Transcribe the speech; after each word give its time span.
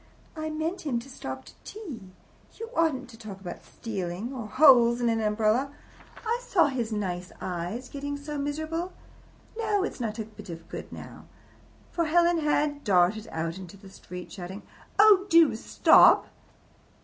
I 0.35 0.49
meant 0.49 0.81
him 0.81 0.97
to 0.97 1.07
stop 1.11 1.45
to 1.45 1.51
tea. 1.63 2.09
You 2.59 2.71
oughtn't 2.75 3.07
to 3.09 3.17
talk 3.19 3.39
about 3.39 3.63
stealing 3.63 4.33
or 4.33 4.47
holes 4.47 4.99
in 4.99 5.09
an 5.09 5.21
umbrella. 5.21 5.71
I 6.25 6.39
saw 6.43 6.69
his 6.69 6.91
nice 6.91 7.31
eyes 7.39 7.87
getting 7.87 8.17
so 8.17 8.39
miserable. 8.39 8.93
No, 9.55 9.83
it's 9.83 9.99
not 9.99 10.17
a 10.17 10.25
bit 10.25 10.49
of 10.49 10.67
good 10.69 10.91
now." 10.91 11.25
For 11.91 12.05
Helen 12.05 12.39
had 12.39 12.83
darted 12.83 13.27
out 13.27 13.59
into 13.59 13.77
the 13.77 13.91
street, 13.91 14.31
shouting, 14.31 14.63
"Oh, 14.97 15.27
do 15.29 15.55
stop!" 15.55 16.25